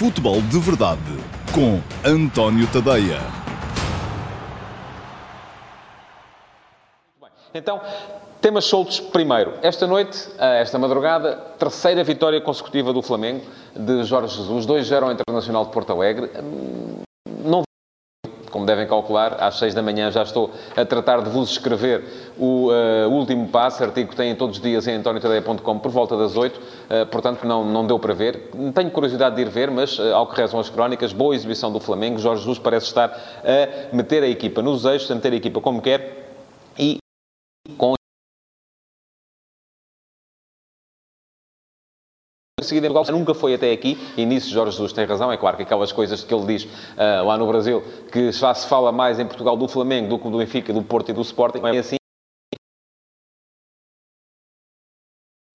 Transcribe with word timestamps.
Futebol 0.00 0.40
de 0.40 0.58
Verdade 0.58 0.98
com 1.54 1.78
António 2.02 2.66
Tadeia. 2.68 3.20
Então, 7.52 7.82
temas 8.40 8.64
soltos 8.64 8.98
primeiro. 8.98 9.52
Esta 9.60 9.86
noite, 9.86 10.26
esta 10.38 10.78
madrugada, 10.78 11.36
terceira 11.58 12.02
vitória 12.02 12.40
consecutiva 12.40 12.94
do 12.94 13.02
Flamengo, 13.02 13.44
de 13.76 14.02
Jorge 14.04 14.34
Jesus, 14.38 14.66
2-0 14.66 15.02
ao 15.02 15.12
Internacional 15.12 15.66
de 15.66 15.70
Porto 15.70 15.92
Alegre. 15.92 16.30
Como 18.60 18.66
devem 18.66 18.86
calcular, 18.86 19.38
às 19.40 19.58
6 19.58 19.72
da 19.72 19.80
manhã 19.80 20.10
já 20.10 20.22
estou 20.22 20.50
a 20.76 20.84
tratar 20.84 21.22
de 21.22 21.30
vos 21.30 21.52
escrever 21.52 22.04
o 22.38 22.68
uh, 22.68 23.08
último 23.08 23.48
passo, 23.48 23.82
artigo 23.82 24.10
que 24.10 24.16
têm 24.16 24.34
todos 24.34 24.58
os 24.58 24.62
dias 24.62 24.86
em 24.86 24.96
antoniotadeia.com 24.96 25.78
por 25.78 25.90
volta 25.90 26.14
das 26.14 26.36
8, 26.36 26.58
uh, 26.58 27.06
portanto 27.06 27.46
não, 27.46 27.64
não 27.64 27.86
deu 27.86 27.98
para 27.98 28.12
ver. 28.12 28.50
Tenho 28.74 28.90
curiosidade 28.90 29.34
de 29.36 29.40
ir 29.40 29.48
ver, 29.48 29.70
mas 29.70 29.98
uh, 29.98 30.14
ao 30.14 30.26
que 30.26 30.38
rezam 30.38 30.60
as 30.60 30.68
crónicas, 30.68 31.10
boa 31.10 31.34
exibição 31.34 31.72
do 31.72 31.80
Flamengo. 31.80 32.18
Jorge 32.18 32.42
Jesus 32.42 32.58
parece 32.58 32.84
estar 32.84 33.08
a 33.08 33.96
meter 33.96 34.22
a 34.22 34.28
equipa 34.28 34.60
nos 34.60 34.84
eixos, 34.84 35.10
a 35.10 35.14
meter 35.14 35.32
a 35.32 35.36
equipa 35.36 35.58
como 35.62 35.80
quer 35.80 36.19
seguida 42.62 42.86
em 42.86 42.92
Portugal 42.92 43.18
nunca 43.18 43.34
foi 43.34 43.54
até 43.54 43.72
aqui, 43.72 43.98
e 44.16 44.24
nisso 44.24 44.50
Jorge 44.50 44.72
Jesus 44.72 44.92
tem 44.92 45.04
razão, 45.04 45.30
é 45.32 45.36
claro 45.36 45.56
que 45.56 45.62
aquelas 45.62 45.92
coisas 45.92 46.22
que 46.22 46.34
ele 46.34 46.46
diz 46.46 46.64
uh, 46.64 47.26
lá 47.26 47.36
no 47.36 47.46
Brasil, 47.46 47.82
que 48.12 48.32
já 48.32 48.54
se 48.54 48.66
fala 48.66 48.92
mais 48.92 49.18
em 49.18 49.26
Portugal 49.26 49.56
do 49.56 49.68
Flamengo 49.68 50.08
do 50.08 50.18
que 50.18 50.30
do 50.30 50.38
Benfica, 50.38 50.72
do 50.72 50.82
Porto 50.82 51.10
e 51.10 51.12
do 51.12 51.22
Sporting, 51.22 51.60
é 51.64 51.78
assim. 51.78 51.96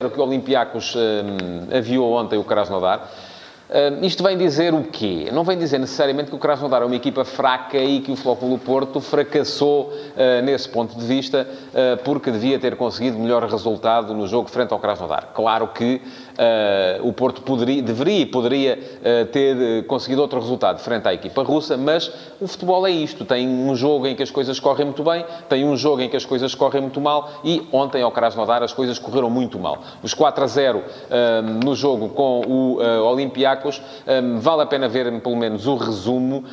O 0.04 0.10
que 0.10 0.20
o 0.20 0.24
Olympiacos 0.24 0.94
uh, 0.94 1.00
aviou 1.76 2.14
ontem 2.14 2.38
o 2.38 2.44
Krasnodar. 2.44 3.10
Uh, 3.68 4.06
isto 4.06 4.24
vem 4.24 4.38
dizer 4.38 4.76
o 4.76 4.84
quê? 4.84 5.28
Não 5.34 5.44
vem 5.44 5.58
dizer 5.58 5.80
necessariamente 5.80 6.30
que 6.30 6.36
o 6.36 6.40
Krasnodar 6.40 6.84
é 6.84 6.86
uma 6.86 6.96
equipa 6.96 7.26
fraca 7.26 7.80
e 7.80 8.00
que 8.00 8.12
o 8.12 8.16
Flóculo 8.16 8.60
Porto 8.60 9.02
fracassou 9.02 9.88
uh, 9.88 10.44
nesse 10.44 10.70
ponto 10.70 10.96
de 10.96 11.04
vista 11.04 11.48
uh, 11.50 11.98
porque 12.04 12.30
devia 12.30 12.60
ter 12.60 12.76
conseguido 12.76 13.18
melhor 13.18 13.44
resultado 13.44 14.14
no 14.14 14.28
jogo 14.28 14.50
frente 14.52 14.72
ao 14.72 14.78
Krasnodar. 14.78 15.30
Claro 15.34 15.70
que 15.70 16.00
o 17.02 17.14
Porto 17.14 17.42
poderia, 17.42 17.82
deveria 17.82 18.22
e 18.22 18.26
poderia 18.26 18.78
ter 19.32 19.86
conseguido 19.88 20.22
outro 20.22 20.40
resultado 20.40 20.80
frente 20.80 21.08
à 21.08 21.14
equipa 21.14 21.44
russa, 21.44 21.78
mas 21.78 22.12
o 22.40 22.48
futebol 22.48 22.86
é 22.86 22.92
isto. 22.92 23.26
Tem 23.26 23.48
um 23.48 23.76
jogo 23.76 24.08
em 24.08 24.16
que 24.16 24.24
as 24.24 24.32
coisas 24.32 24.60
correm 24.60 24.86
muito 24.86 25.04
bem, 25.04 25.26
tem 25.50 25.66
um 25.66 25.78
jogo 25.78 26.02
em 26.02 26.10
que 26.10 26.18
as 26.18 26.26
coisas 26.26 26.54
correm 26.56 26.82
muito 26.82 27.00
mal 27.00 27.42
e 27.44 27.62
ontem 27.72 28.02
ao 28.02 28.12
Krasnodar 28.12 28.64
as 28.64 28.74
coisas 28.74 29.00
correram 29.00 29.30
muito 29.30 29.60
mal. 29.60 29.82
Os 30.04 30.14
4 30.14 30.44
a 30.44 30.48
0 30.48 30.84
no 31.64 31.76
jogo 31.76 32.10
com 32.10 32.42
o 32.42 32.78
Olympiacos 33.06 33.36
Olympiacos. 33.36 33.82
Um, 34.08 34.40
vale 34.40 34.62
a 34.62 34.66
pena 34.66 34.88
ver 34.88 35.12
pelo 35.22 35.36
menos 35.36 35.68
o 35.68 35.76
resumo 35.76 36.44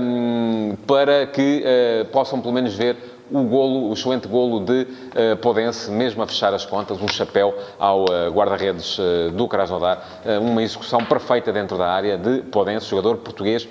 um, 0.00 0.76
para 0.86 1.26
que 1.26 1.62
uh, 1.62 2.04
possam 2.06 2.40
pelo 2.40 2.54
menos 2.54 2.74
ver 2.74 2.96
o 3.32 3.44
golo, 3.44 3.88
o 3.90 3.92
excelente 3.92 4.28
golo 4.28 4.64
de 4.64 4.82
uh, 4.82 5.36
Podense, 5.38 5.90
mesmo 5.90 6.22
a 6.22 6.26
fechar 6.26 6.52
as 6.54 6.64
contas, 6.64 7.00
um 7.00 7.08
chapéu 7.08 7.54
ao 7.78 8.02
uh, 8.02 8.30
guarda-redes 8.30 8.98
uh, 8.98 9.30
do 9.32 9.48
Krasnodar, 9.48 10.02
uma 10.40 10.62
execução 10.62 11.04
perfeita 11.04 11.52
dentro 11.52 11.78
da 11.78 11.88
área 11.88 12.16
de 12.16 12.42
Podense, 12.42 12.86
jogador 12.86 13.16
português 13.18 13.66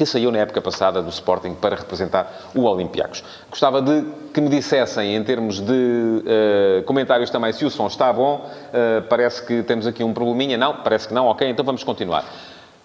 que 0.00 0.06
saiu 0.06 0.32
na 0.32 0.38
época 0.38 0.62
passada 0.62 1.02
do 1.02 1.10
Sporting 1.10 1.54
para 1.54 1.76
representar 1.76 2.50
o 2.54 2.62
Olympiacos. 2.62 3.22
Gostava 3.50 3.82
de 3.82 4.02
que 4.32 4.40
me 4.40 4.48
dissessem, 4.48 5.14
em 5.14 5.22
termos 5.22 5.60
de 5.60 5.72
uh, 5.72 6.82
comentários 6.84 7.28
também, 7.28 7.52
se 7.52 7.66
o 7.66 7.70
som 7.70 7.86
está 7.86 8.10
bom. 8.10 8.36
Uh, 8.68 9.02
parece 9.10 9.44
que 9.44 9.62
temos 9.62 9.86
aqui 9.86 10.02
um 10.02 10.14
probleminha. 10.14 10.56
Não, 10.56 10.76
parece 10.76 11.06
que 11.06 11.12
não. 11.12 11.26
Ok, 11.26 11.46
então 11.46 11.62
vamos 11.62 11.84
continuar. 11.84 12.24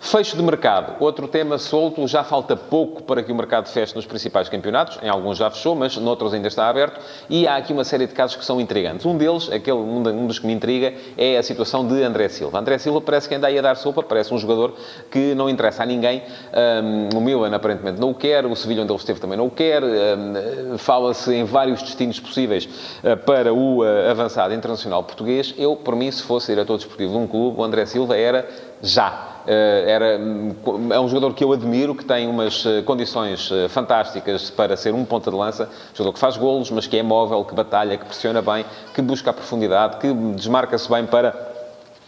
Fecho 0.05 0.37
de 0.37 0.43
mercado. 0.43 0.97
Outro 0.99 1.27
tema 1.27 1.57
solto. 1.57 2.07
Já 2.07 2.23
falta 2.23 2.55
pouco 2.55 3.01
para 3.01 3.23
que 3.23 3.31
o 3.31 3.35
mercado 3.35 3.67
feche 3.67 3.95
nos 3.95 4.05
principais 4.05 4.47
campeonatos. 4.47 4.99
Em 5.01 5.09
alguns 5.09 5.35
já 5.35 5.49
fechou, 5.49 5.73
mas 5.73 5.97
noutros 5.97 6.31
ainda 6.31 6.47
está 6.47 6.69
aberto. 6.69 7.01
E 7.27 7.47
há 7.47 7.55
aqui 7.55 7.73
uma 7.73 7.83
série 7.83 8.05
de 8.05 8.13
casos 8.13 8.35
que 8.35 8.45
são 8.45 8.61
intrigantes. 8.61 9.03
Um 9.03 9.17
deles, 9.17 9.51
aquele, 9.51 9.79
um 9.79 10.27
dos 10.27 10.37
que 10.37 10.45
me 10.45 10.53
intriga, 10.53 10.93
é 11.17 11.39
a 11.39 11.43
situação 11.43 11.87
de 11.87 12.03
André 12.03 12.29
Silva. 12.29 12.59
André 12.59 12.77
Silva 12.77 13.01
parece 13.01 13.27
que 13.27 13.33
anda 13.33 13.47
aí 13.47 13.57
a 13.57 13.63
dar 13.63 13.75
sopa. 13.77 14.03
Parece 14.03 14.31
um 14.31 14.37
jogador 14.37 14.75
que 15.09 15.33
não 15.33 15.49
interessa 15.49 15.81
a 15.81 15.87
ninguém. 15.87 16.21
Um, 16.53 17.17
o 17.17 17.19
Milan 17.19 17.55
aparentemente 17.55 17.99
não 17.99 18.11
o 18.11 18.13
quer. 18.13 18.45
O 18.45 18.55
Sevilha 18.55 18.83
onde 18.83 18.91
ele 18.91 18.99
esteve 18.99 19.19
também 19.19 19.39
não 19.39 19.47
o 19.47 19.51
quer. 19.51 19.81
Um, 19.83 20.77
Fala-se 20.77 21.33
em 21.33 21.45
vários 21.45 21.81
destinos 21.81 22.19
possíveis 22.19 22.69
uh, 23.03 23.17
para 23.25 23.51
o 23.51 23.79
uh, 23.79 24.11
avançado 24.11 24.53
internacional 24.53 25.03
português. 25.03 25.55
Eu, 25.57 25.75
por 25.75 25.95
mim, 25.95 26.11
se 26.11 26.21
fosse 26.21 26.51
diretor 26.51 26.77
desportivo 26.77 27.11
de 27.11 27.17
um 27.17 27.25
clube, 27.25 27.59
o 27.59 27.63
André 27.63 27.87
Silva 27.87 28.15
era 28.15 28.47
já 28.83 29.34
era, 29.47 30.19
é 30.91 30.99
um 30.99 31.07
jogador 31.07 31.33
que 31.33 31.43
eu 31.43 31.53
admiro, 31.53 31.93
que 31.93 32.03
tem 32.03 32.27
umas 32.27 32.65
eh, 32.65 32.81
condições 32.81 33.51
eh, 33.51 33.67
fantásticas 33.67 34.49
para 34.49 34.75
ser 34.75 34.93
um 34.93 35.05
ponta 35.05 35.29
de 35.29 35.37
lança, 35.37 35.69
jogador 35.93 36.13
que 36.13 36.19
faz 36.19 36.35
golos, 36.37 36.71
mas 36.71 36.87
que 36.87 36.97
é 36.97 37.03
móvel, 37.03 37.45
que 37.45 37.53
batalha, 37.53 37.97
que 37.97 38.05
pressiona 38.05 38.41
bem, 38.41 38.65
que 38.93 39.01
busca 39.01 39.29
a 39.29 39.33
profundidade, 39.33 39.97
que 39.97 40.11
desmarca-se 40.13 40.89
bem 40.89 41.05
para 41.05 41.54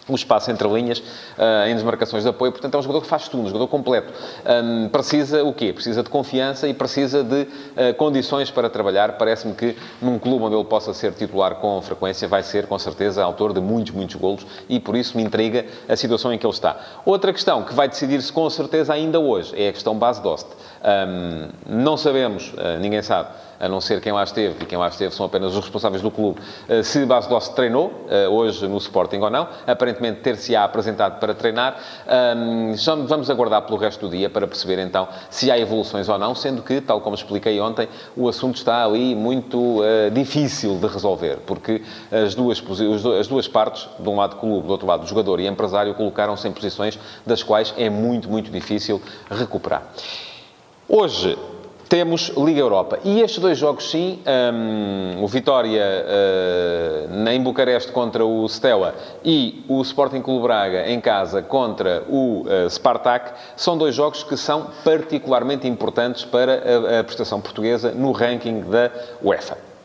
o 0.07 0.15
espaço 0.15 0.49
entre 0.51 0.67
linhas, 0.67 0.99
uh, 0.99 1.67
em 1.67 1.73
desmarcações 1.73 2.23
de 2.23 2.29
apoio. 2.29 2.51
Portanto, 2.51 2.75
é 2.75 2.77
um 2.77 2.81
jogador 2.81 3.01
que 3.01 3.07
faz 3.07 3.27
tudo, 3.27 3.43
um 3.43 3.47
jogador 3.47 3.67
completo. 3.67 4.13
Um, 4.45 4.89
precisa 4.89 5.43
o 5.43 5.53
quê? 5.53 5.73
Precisa 5.73 6.03
de 6.03 6.09
confiança 6.09 6.67
e 6.67 6.73
precisa 6.73 7.23
de 7.23 7.41
uh, 7.41 7.93
condições 7.97 8.49
para 8.49 8.69
trabalhar. 8.69 9.17
Parece-me 9.17 9.53
que 9.53 9.75
num 10.01 10.17
clube 10.17 10.45
onde 10.45 10.55
ele 10.55 10.65
possa 10.65 10.93
ser 10.93 11.13
titular 11.13 11.55
com 11.55 11.81
frequência, 11.81 12.27
vai 12.27 12.43
ser, 12.43 12.67
com 12.67 12.77
certeza, 12.79 13.23
autor 13.23 13.53
de 13.53 13.59
muitos, 13.59 13.93
muitos 13.93 14.15
golos 14.15 14.45
e 14.69 14.79
por 14.79 14.95
isso 14.95 15.17
me 15.17 15.23
intriga 15.23 15.65
a 15.87 15.95
situação 15.95 16.33
em 16.33 16.37
que 16.37 16.45
ele 16.45 16.53
está. 16.53 16.77
Outra 17.05 17.33
questão 17.33 17.63
que 17.63 17.73
vai 17.73 17.87
decidir-se 17.87 18.31
com 18.31 18.49
certeza 18.49 18.93
ainda 18.93 19.19
hoje 19.19 19.53
é 19.55 19.69
a 19.69 19.73
questão 19.73 19.95
base 19.97 20.21
Dost. 20.21 20.47
Um, 20.83 21.49
não 21.65 21.97
sabemos, 21.97 22.53
uh, 22.53 22.79
ninguém 22.79 23.01
sabe, 23.01 23.29
a 23.59 23.67
não 23.67 23.81
ser 23.81 24.01
quem 24.01 24.11
lá 24.11 24.23
esteve, 24.23 24.55
e 24.61 24.65
quem 24.65 24.77
lá 24.77 24.87
esteve 24.87 25.13
são 25.13 25.25
apenas 25.25 25.53
os 25.53 25.59
responsáveis 25.59 26.01
do 26.01 26.11
clube, 26.11 26.39
uh, 26.69 26.83
se 26.83 27.05
Base 27.05 27.27
Dost 27.29 27.53
treinou 27.53 27.87
uh, 27.87 28.29
hoje 28.31 28.67
no 28.67 28.77
Sporting 28.77 29.19
ou 29.19 29.29
não. 29.29 29.47
Aparentemente 29.65 30.21
ter-se-á 30.21 30.63
apresentado 30.63 31.19
para 31.19 31.33
treinar. 31.33 31.77
Vamos 33.07 33.29
aguardar 33.29 33.61
pelo 33.63 33.77
resto 33.77 34.07
do 34.07 34.15
dia 34.15 34.29
para 34.29 34.47
perceber 34.47 34.79
então 34.79 35.07
se 35.29 35.51
há 35.51 35.57
evoluções 35.57 36.09
ou 36.09 36.17
não, 36.17 36.33
sendo 36.35 36.61
que, 36.61 36.81
tal 36.81 37.01
como 37.01 37.15
expliquei 37.15 37.59
ontem, 37.59 37.87
o 38.15 38.27
assunto 38.27 38.55
está 38.55 38.83
ali 38.83 39.15
muito 39.15 39.81
difícil 40.13 40.77
de 40.77 40.87
resolver, 40.87 41.37
porque 41.45 41.81
as 42.11 42.35
duas, 42.35 42.61
as 43.19 43.27
duas 43.27 43.47
partes, 43.47 43.87
de 43.99 44.09
um 44.09 44.15
lado 44.15 44.35
clube, 44.37 44.67
do 44.67 44.71
outro 44.71 44.87
lado 44.87 45.05
jogador 45.05 45.39
e 45.39 45.47
empresário, 45.47 45.93
colocaram-se 45.93 46.47
em 46.47 46.51
posições 46.51 46.99
das 47.25 47.43
quais 47.43 47.73
é 47.77 47.89
muito, 47.89 48.29
muito 48.29 48.51
difícil 48.51 49.01
recuperar. 49.29 49.83
Hoje 50.87 51.37
temos 51.89 52.31
Liga 52.37 52.59
Europa. 52.59 52.99
E 53.03 53.21
estes 53.21 53.39
dois 53.39 53.57
jogos, 53.57 53.89
sim, 53.89 54.19
um, 54.53 55.23
o 55.23 55.27
Vitória 55.27 55.83
uh, 55.83 57.29
em 57.29 57.41
Bucareste 57.41 57.91
contra 57.91 58.25
o 58.25 58.47
Steaua 58.47 58.93
e 59.23 59.63
o 59.67 59.81
Sporting 59.81 60.21
Clube 60.21 60.43
Braga 60.43 60.89
em 60.89 60.99
casa 60.99 61.41
contra 61.41 62.03
o 62.09 62.41
uh, 62.41 62.69
Spartak, 62.69 63.31
são 63.55 63.77
dois 63.77 63.95
jogos 63.95 64.23
que 64.23 64.35
são 64.35 64.67
particularmente 64.83 65.67
importantes 65.67 66.25
para 66.25 66.53
a, 66.53 66.99
a 66.99 67.03
prestação 67.03 67.39
portuguesa 67.39 67.91
no 67.91 68.11
ranking 68.11 68.61
da 68.61 68.91
UEFA. 69.23 69.76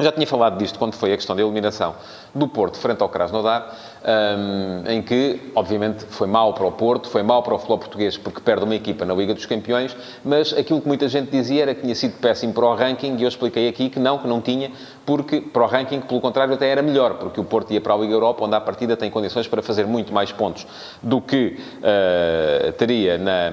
Já 0.00 0.12
tinha 0.12 0.26
falado 0.28 0.56
disto 0.58 0.78
quando 0.78 0.94
foi 0.94 1.12
a 1.12 1.16
questão 1.16 1.34
da 1.34 1.42
eliminação 1.42 1.96
do 2.32 2.46
Porto 2.46 2.78
frente 2.78 3.02
ao 3.02 3.08
Krasnodar, 3.08 3.74
um, 4.04 4.88
em 4.88 5.02
que, 5.02 5.50
obviamente, 5.56 6.04
foi 6.04 6.28
mal 6.28 6.54
para 6.54 6.64
o 6.64 6.70
Porto, 6.70 7.08
foi 7.08 7.24
mal 7.24 7.42
para 7.42 7.54
o 7.54 7.58
futebol 7.58 7.78
português 7.78 8.16
porque 8.16 8.40
perde 8.40 8.62
uma 8.62 8.76
equipa 8.76 9.04
na 9.04 9.12
Liga 9.12 9.34
dos 9.34 9.44
Campeões, 9.44 9.96
mas 10.24 10.52
aquilo 10.52 10.80
que 10.80 10.86
muita 10.86 11.08
gente 11.08 11.32
dizia 11.32 11.62
era 11.62 11.74
que 11.74 11.80
tinha 11.80 11.96
sido 11.96 12.16
péssimo 12.20 12.52
para 12.52 12.64
o 12.64 12.76
ranking 12.76 13.16
e 13.16 13.24
eu 13.24 13.28
expliquei 13.28 13.68
aqui 13.68 13.90
que 13.90 13.98
não, 13.98 14.18
que 14.18 14.28
não 14.28 14.40
tinha, 14.40 14.70
porque 15.08 15.40
para 15.40 15.62
o 15.62 15.66
ranking, 15.66 16.02
pelo 16.02 16.20
contrário, 16.20 16.52
até 16.52 16.68
era 16.68 16.82
melhor, 16.82 17.14
porque 17.14 17.40
o 17.40 17.44
Porto 17.44 17.72
ia 17.72 17.80
para 17.80 17.94
a 17.94 17.96
Liga 17.96 18.12
Europa, 18.12 18.44
onde 18.44 18.54
a 18.54 18.60
partida 18.60 18.94
tem 18.94 19.10
condições 19.10 19.48
para 19.48 19.62
fazer 19.62 19.86
muito 19.86 20.12
mais 20.12 20.30
pontos 20.32 20.66
do 21.02 21.18
que 21.18 21.58
uh, 21.78 22.72
teria 22.72 23.16
na, 23.16 23.50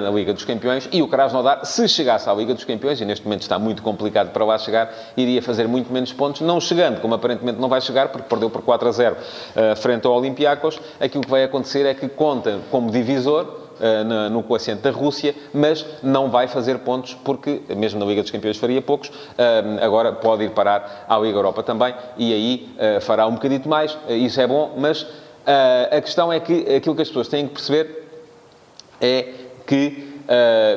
na, 0.00 0.10
Liga 0.10 0.32
dos 0.32 0.44
Campeões. 0.44 0.88
E 0.90 1.00
o 1.00 1.06
Krasnodar, 1.06 1.64
se 1.64 1.86
chegasse 1.86 2.28
à 2.28 2.34
Liga 2.34 2.52
dos 2.52 2.64
Campeões, 2.64 3.00
e 3.00 3.04
neste 3.04 3.24
momento 3.24 3.42
está 3.42 3.60
muito 3.60 3.80
complicado 3.80 4.32
para 4.32 4.44
lá 4.44 4.58
chegar, 4.58 4.92
iria 5.16 5.40
fazer 5.40 5.68
muito 5.68 5.92
menos 5.92 6.12
pontos, 6.12 6.40
não 6.40 6.60
chegando, 6.60 7.00
como 7.00 7.14
aparentemente 7.14 7.60
não 7.60 7.68
vai 7.68 7.80
chegar, 7.80 8.08
porque 8.08 8.26
perdeu 8.28 8.50
por 8.50 8.62
4 8.62 8.88
a 8.88 8.90
0 8.90 9.16
uh, 9.16 9.76
frente 9.76 10.04
ao 10.04 10.14
Olympiacos, 10.14 10.80
aquilo 10.98 11.22
que 11.22 11.30
vai 11.30 11.44
acontecer 11.44 11.86
é 11.86 11.94
que 11.94 12.08
conta 12.08 12.58
como 12.72 12.90
divisor 12.90 13.61
Uh, 13.80 14.30
no 14.30 14.42
coeficiente 14.42 14.82
da 14.82 14.90
Rússia, 14.90 15.34
mas 15.52 15.84
não 16.02 16.30
vai 16.30 16.46
fazer 16.46 16.78
pontos 16.78 17.14
porque, 17.14 17.62
mesmo 17.76 17.98
na 17.98 18.06
Liga 18.06 18.22
dos 18.22 18.30
Campeões 18.30 18.56
faria 18.56 18.80
poucos, 18.80 19.08
uh, 19.08 19.12
agora 19.82 20.12
pode 20.12 20.44
ir 20.44 20.50
parar 20.50 21.06
à 21.08 21.18
Liga 21.18 21.38
Europa 21.38 21.62
também 21.62 21.94
e 22.16 22.32
aí 22.32 22.76
uh, 22.76 23.00
fará 23.00 23.26
um 23.26 23.32
bocadito 23.34 23.68
mais, 23.68 23.96
isso 24.08 24.40
é 24.40 24.46
bom, 24.46 24.74
mas 24.76 25.06
a 25.90 26.00
questão 26.00 26.32
é 26.32 26.38
que 26.38 26.76
aquilo 26.76 26.94
que 26.94 27.02
as 27.02 27.08
pessoas 27.08 27.26
têm 27.26 27.48
que 27.48 27.54
perceber 27.54 28.08
é 29.00 29.32
que, 29.66 30.20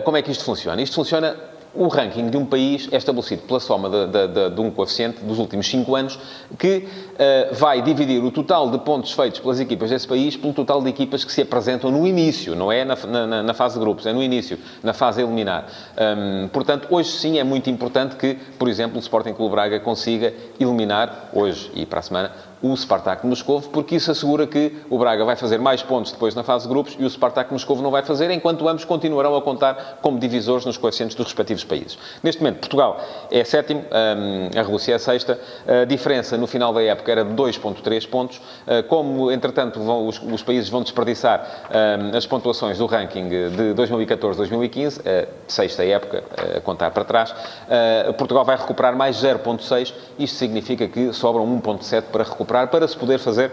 como 0.03 0.17
é 0.17 0.23
que 0.23 0.31
isto 0.31 0.43
funciona? 0.43 0.81
Isto 0.81 0.95
funciona 0.95 1.35
o 1.75 1.87
ranking 1.87 2.29
de 2.29 2.37
um 2.37 2.45
país 2.45 2.87
é 2.91 2.97
estabelecido 2.97 3.43
pela 3.43 3.59
soma 3.59 3.89
de, 3.89 4.07
de, 4.07 4.27
de, 4.27 4.49
de 4.55 4.61
um 4.61 4.71
coeficiente 4.71 5.23
dos 5.23 5.37
últimos 5.39 5.67
5 5.67 5.95
anos 5.95 6.19
que 6.57 6.77
uh, 6.77 7.53
vai 7.53 7.81
dividir 7.81 8.23
o 8.23 8.31
total 8.31 8.71
de 8.71 8.79
pontos 8.79 9.11
feitos 9.11 9.39
pelas 9.39 9.59
equipas 9.59 9.89
desse 9.89 10.07
país 10.07 10.37
pelo 10.37 10.53
total 10.53 10.81
de 10.81 10.89
equipas 10.89 11.23
que 11.23 11.31
se 11.31 11.41
apresentam 11.41 11.91
no 11.91 12.07
início, 12.07 12.55
não 12.55 12.71
é 12.71 12.85
na, 12.85 12.95
na, 13.05 13.43
na 13.43 13.53
fase 13.53 13.75
de 13.75 13.81
grupos, 13.81 14.05
é 14.05 14.13
no 14.13 14.23
início, 14.23 14.57
na 14.81 14.93
fase 14.93 15.21
eliminar. 15.21 15.67
Um, 15.97 16.47
portanto, 16.47 16.87
hoje 16.89 17.09
sim 17.09 17.37
é 17.37 17.43
muito 17.43 17.69
importante 17.69 18.15
que, 18.15 18.35
por 18.57 18.69
exemplo, 18.69 18.97
o 18.97 18.99
Sporting 18.99 19.33
Clube 19.33 19.51
Braga 19.51 19.79
consiga 19.79 20.33
eliminar, 20.59 21.29
hoje 21.33 21.71
e 21.75 21.85
para 21.85 21.99
a 21.99 22.01
semana, 22.01 22.31
o 22.61 22.75
Spartak 22.75 23.21
de 23.21 23.27
Moscou, 23.27 23.61
porque 23.61 23.95
isso 23.95 24.09
assegura 24.09 24.47
que 24.47 24.75
o 24.89 24.97
Braga 24.97 25.23
vai 25.23 25.35
fazer 25.35 25.59
mais 25.59 25.83
pontos 25.83 26.11
depois 26.11 26.33
na 26.33 26.43
fase 26.43 26.63
de 26.63 26.69
grupos 26.69 26.95
e 26.97 27.03
o 27.03 27.09
Spartak 27.09 27.49
de 27.49 27.53
Moscou 27.53 27.79
não 27.81 27.91
vai 27.91 28.03
fazer, 28.03 28.31
enquanto 28.31 28.67
ambos 28.67 28.85
continuarão 28.85 29.35
a 29.35 29.41
contar 29.41 29.99
como 30.01 30.17
divisores 30.17 30.65
nos 30.65 30.77
coeficientes 30.77 31.15
dos 31.15 31.25
respectivos 31.25 31.63
países. 31.65 31.97
Neste 32.23 32.41
momento, 32.41 32.59
Portugal 32.59 32.99
é 33.31 33.43
sétimo, 33.43 33.81
hum, 33.81 34.49
a 34.57 34.61
Rússia 34.61 34.95
é 34.95 34.97
sexta, 34.97 35.39
a 35.67 35.85
diferença 35.85 36.37
no 36.37 36.47
final 36.47 36.73
da 36.73 36.81
época 36.81 37.11
era 37.11 37.23
de 37.23 37.33
2.3 37.33 38.07
pontos. 38.07 38.37
Uh, 38.37 38.83
como, 38.87 39.31
entretanto, 39.31 39.79
vão, 39.79 40.07
os, 40.07 40.21
os, 40.21 40.43
países 40.43 40.69
vão 40.69 40.81
desperdiçar 40.81 41.45
hum, 41.69 42.17
as 42.17 42.25
pontuações 42.25 42.77
do 42.77 42.85
ranking 42.85 43.27
de 43.27 43.73
2014-2015, 43.75 45.01
a 45.05 45.27
sexta 45.47 45.83
época, 45.83 46.23
a 46.55 46.61
contar 46.61 46.91
para 46.91 47.03
trás, 47.03 47.31
uh, 47.31 48.13
Portugal 48.13 48.45
vai 48.45 48.55
recuperar 48.55 48.95
mais 48.95 49.17
0.6, 49.17 49.93
isto 50.19 50.37
significa 50.37 50.87
que 50.87 51.11
sobram 51.13 51.45
1.7 51.61 52.03
para 52.11 52.23
recuperar 52.23 52.67
para 52.69 52.87
se 52.87 52.95
poder 52.95 53.19
fazer 53.19 53.51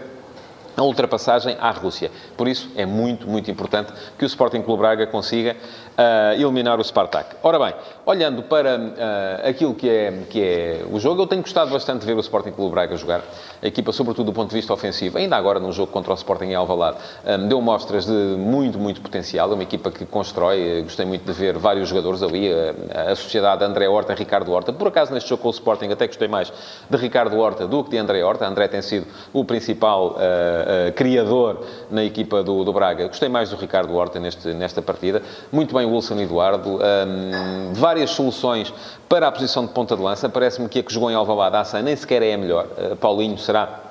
a 0.75 0.83
ultrapassagem 0.83 1.57
à 1.59 1.71
Rússia. 1.71 2.11
Por 2.37 2.47
isso, 2.47 2.69
é 2.75 2.85
muito, 2.85 3.27
muito 3.27 3.49
importante 3.49 3.93
que 4.17 4.25
o 4.25 4.27
Sporting 4.27 4.61
Clube 4.61 4.81
Braga 4.81 5.07
consiga 5.07 5.55
uh, 5.97 6.33
eliminar 6.33 6.79
o 6.79 6.83
Spartak. 6.83 7.35
Ora 7.43 7.59
bem, 7.59 7.73
olhando 8.05 8.43
para 8.43 8.77
uh, 8.77 9.49
aquilo 9.49 9.73
que 9.73 9.89
é, 9.89 10.11
que 10.29 10.41
é 10.41 10.85
o 10.91 10.99
jogo, 10.99 11.21
eu 11.21 11.27
tenho 11.27 11.41
gostado 11.41 11.71
bastante 11.71 12.01
de 12.01 12.07
ver 12.07 12.15
o 12.15 12.19
Sporting 12.19 12.51
Clube 12.51 12.71
Braga 12.71 12.95
jogar. 12.95 13.21
A 13.61 13.67
equipa, 13.67 13.91
sobretudo 13.91 14.25
do 14.27 14.33
ponto 14.33 14.49
de 14.49 14.55
vista 14.55 14.73
ofensivo, 14.73 15.17
ainda 15.17 15.35
agora 15.37 15.59
no 15.59 15.71
jogo 15.71 15.91
contra 15.91 16.11
o 16.11 16.15
Sporting 16.15 16.45
em 16.45 16.55
Alvalade, 16.55 16.97
um, 17.25 17.47
deu 17.47 17.61
mostras 17.61 18.05
de 18.05 18.11
muito, 18.11 18.77
muito 18.77 19.01
potencial. 19.01 19.49
É 19.51 19.53
uma 19.53 19.63
equipa 19.63 19.91
que 19.91 20.05
constrói. 20.05 20.81
Gostei 20.83 21.05
muito 21.05 21.25
de 21.25 21.31
ver 21.31 21.57
vários 21.57 21.87
jogadores 21.89 22.21
ali. 22.21 22.51
A, 22.51 23.11
a 23.11 23.15
sociedade 23.15 23.63
André 23.63 23.87
Horta, 23.87 24.13
Ricardo 24.13 24.51
Horta. 24.51 24.73
Por 24.73 24.87
acaso, 24.87 25.13
neste 25.13 25.29
jogo 25.29 25.43
com 25.43 25.47
o 25.49 25.51
Sporting, 25.51 25.89
até 25.91 26.07
gostei 26.07 26.27
mais 26.27 26.51
de 26.89 26.97
Ricardo 26.97 27.37
Horta 27.39 27.67
do 27.67 27.83
que 27.83 27.91
de 27.91 27.97
André 27.97 28.23
Horta. 28.23 28.45
André 28.45 28.67
tem 28.67 28.81
sido 28.81 29.07
o 29.31 29.45
principal 29.45 30.11
uh, 30.11 30.62
uh, 30.63 30.91
criador 30.93 31.65
na 31.89 32.03
equipa 32.03 32.43
do, 32.43 32.63
do, 32.63 32.73
Braga. 32.73 33.07
Gostei 33.07 33.29
mais 33.29 33.49
do 33.49 33.55
Ricardo 33.55 33.93
Horta 33.95 34.19
neste, 34.19 34.47
nesta 34.53 34.81
partida. 34.81 35.21
Muito 35.51 35.73
bem, 35.73 35.85
Wilson 35.85 36.19
Eduardo. 36.19 36.79
Um, 36.79 37.73
várias 37.73 38.11
soluções 38.11 38.73
para 39.07 39.27
a 39.27 39.31
posição 39.31 39.65
de 39.65 39.71
ponta 39.71 39.95
de 39.95 40.01
lança. 40.01 40.27
Parece-me 40.29 40.67
que 40.67 40.79
a 40.79 40.83
que 40.83 40.93
jogou 40.93 41.11
em 41.11 41.15
Alvalade, 41.15 41.75
a 41.77 41.81
nem 41.81 41.95
sequer 41.95 42.21
é 42.21 42.33
a 42.33 42.37
melhor. 42.37 42.65
Uh, 42.65 42.95
Paulinho 42.95 43.37
será 43.37 43.82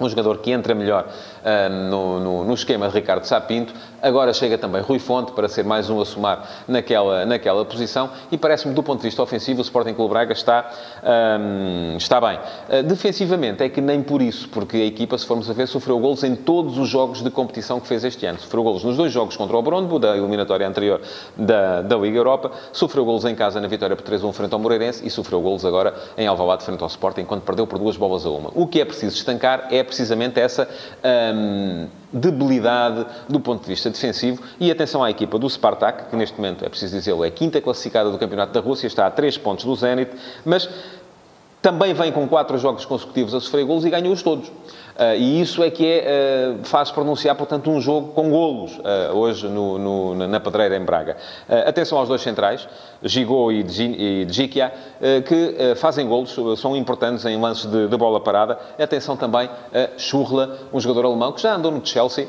um 0.00 0.08
jogador 0.08 0.38
que 0.38 0.50
entra 0.50 0.74
melhor 0.74 1.06
uh, 1.06 1.72
no, 1.90 2.20
no, 2.20 2.44
no, 2.44 2.54
esquema 2.54 2.88
de 2.88 2.94
Ricardo 2.94 3.24
Sapinto. 3.24 3.72
Agora 4.02 4.32
chega 4.32 4.58
também 4.58 4.82
Rui 4.82 4.98
Fonte 4.98 5.32
para 5.32 5.48
ser 5.48 5.64
mais 5.64 5.88
um 5.88 6.00
a 6.00 6.04
somar 6.04 6.46
naquela, 6.68 7.24
naquela 7.24 7.64
posição 7.64 8.10
e 8.30 8.36
parece-me, 8.36 8.74
do 8.74 8.82
ponto 8.82 9.00
de 9.00 9.06
vista 9.06 9.22
ofensivo, 9.22 9.60
o 9.60 9.62
Sporting 9.62 9.94
Clube 9.94 10.10
Braga 10.10 10.32
está, 10.32 10.70
um, 11.40 11.96
está 11.96 12.20
bem. 12.20 12.38
Uh, 12.68 12.82
defensivamente 12.82 13.62
é 13.62 13.68
que 13.68 13.80
nem 13.80 14.02
por 14.02 14.20
isso, 14.20 14.48
porque 14.50 14.76
a 14.76 14.84
equipa, 14.84 15.16
se 15.16 15.26
formos 15.26 15.48
a 15.48 15.52
ver, 15.52 15.66
sofreu 15.66 15.98
golos 15.98 16.22
em 16.22 16.36
todos 16.36 16.78
os 16.78 16.88
jogos 16.88 17.22
de 17.22 17.30
competição 17.30 17.80
que 17.80 17.86
fez 17.86 18.04
este 18.04 18.26
ano. 18.26 18.38
Sofreu 18.38 18.62
golos 18.62 18.84
nos 18.84 18.96
dois 18.96 19.12
jogos 19.12 19.36
contra 19.36 19.56
o 19.56 19.62
Brondbo, 19.62 19.98
da 19.98 20.16
eliminatória 20.16 20.68
anterior 20.68 21.00
da, 21.36 21.82
da 21.82 21.96
Liga 21.96 22.18
Europa, 22.18 22.50
sofreu 22.72 23.04
golos 23.04 23.24
em 23.24 23.34
casa 23.34 23.60
na 23.60 23.68
vitória 23.68 23.96
por 23.96 24.04
3-1 24.04 24.32
frente 24.32 24.52
ao 24.52 24.58
Moreirense 24.58 25.06
e 25.06 25.10
sofreu 25.10 25.40
golos 25.40 25.64
agora 25.64 25.94
em 26.16 26.26
Alvalade 26.26 26.64
frente 26.64 26.82
ao 26.82 26.88
Sporting, 26.88 27.24
quando 27.24 27.42
perdeu 27.42 27.66
por 27.66 27.78
duas 27.78 27.96
bolas 27.96 28.26
a 28.26 28.30
uma. 28.30 28.50
O 28.54 28.66
que 28.66 28.80
é 28.80 28.84
preciso 28.84 29.16
estancar 29.16 29.68
é 29.70 29.85
precisamente 29.86 30.38
essa 30.38 30.68
um, 31.34 31.86
debilidade 32.12 33.06
do 33.28 33.40
ponto 33.40 33.62
de 33.62 33.68
vista 33.68 33.88
defensivo. 33.88 34.42
E 34.60 34.70
atenção 34.70 35.02
à 35.02 35.10
equipa 35.10 35.38
do 35.38 35.48
Spartak, 35.48 36.10
que 36.10 36.16
neste 36.16 36.36
momento, 36.36 36.64
é 36.64 36.68
preciso 36.68 36.96
dizê-lo, 36.96 37.24
é 37.24 37.30
quinta 37.30 37.60
classificada 37.60 38.10
do 38.10 38.18
Campeonato 38.18 38.52
da 38.52 38.60
Rússia, 38.60 38.86
está 38.86 39.06
a 39.06 39.10
3 39.10 39.38
pontos 39.38 39.64
do 39.64 39.74
Zenit, 39.74 40.10
mas 40.44 40.68
também 41.66 41.92
vem 41.92 42.12
com 42.12 42.28
quatro 42.28 42.56
jogos 42.58 42.84
consecutivos 42.84 43.34
a 43.34 43.40
sofrer 43.40 43.64
golos 43.64 43.84
e 43.84 43.90
ganhou-os 43.90 44.22
todos. 44.22 44.46
Uh, 44.46 45.16
e 45.18 45.40
isso 45.40 45.64
é 45.64 45.68
que 45.68 45.84
é, 45.84 46.54
uh, 46.60 46.64
faz 46.64 46.92
pronunciar, 46.92 47.34
portanto, 47.34 47.68
um 47.68 47.80
jogo 47.80 48.12
com 48.12 48.30
golos 48.30 48.78
uh, 48.78 49.12
hoje 49.12 49.48
no, 49.48 49.76
no, 49.76 50.28
na 50.28 50.38
Pedreira, 50.38 50.76
em 50.76 50.84
Braga. 50.84 51.16
atenção 51.66 51.98
aos 51.98 52.08
dois 52.08 52.22
centrais, 52.22 52.68
Gigot 53.02 53.52
e 53.52 54.24
Djikia, 54.26 54.72
que 55.26 55.74
fazem 55.74 56.06
golos, 56.06 56.36
são 56.56 56.76
importantes 56.76 57.24
em 57.24 57.36
lances 57.38 57.66
de, 57.66 57.88
de, 57.88 57.96
bola 57.96 58.20
parada. 58.20 58.58
Atenção 58.78 59.16
também 59.16 59.50
a 59.74 59.98
Churla, 59.98 60.56
um 60.72 60.78
jogador 60.78 61.04
alemão 61.04 61.32
que 61.32 61.42
já 61.42 61.56
andou 61.56 61.72
no 61.72 61.84
Chelsea, 61.84 62.28